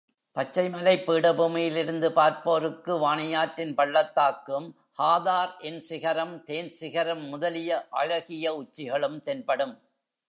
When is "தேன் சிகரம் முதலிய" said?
6.43-7.87